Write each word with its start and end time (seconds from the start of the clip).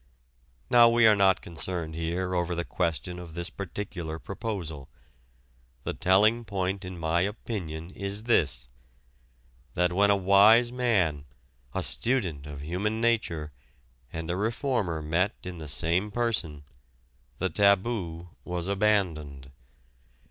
Now 0.71 0.89
we 0.89 1.05
are 1.05 1.15
not 1.15 1.43
concerned 1.43 1.93
here 1.93 2.33
over 2.33 2.55
the 2.55 2.65
question 2.65 3.19
of 3.19 3.35
this 3.35 3.51
particular 3.51 4.17
proposal. 4.17 4.89
The 5.83 5.93
telling 5.93 6.43
point 6.43 6.83
in 6.83 6.97
my 6.97 7.21
opinion 7.21 7.91
is 7.91 8.23
this: 8.23 8.67
that 9.75 9.93
when 9.93 10.09
a 10.09 10.15
wise 10.15 10.71
man, 10.71 11.25
a 11.75 11.83
student 11.83 12.47
of 12.47 12.61
human 12.61 12.99
nature, 12.99 13.51
and 14.11 14.31
a 14.31 14.35
reformer 14.35 15.03
met 15.03 15.35
in 15.43 15.59
the 15.59 15.67
same 15.67 16.09
person, 16.09 16.63
the 17.37 17.51
taboo 17.51 18.29
was 18.43 18.65
abandoned. 18.65 19.51